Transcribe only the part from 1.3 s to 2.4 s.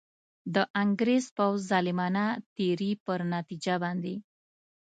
پوځ ظالمانه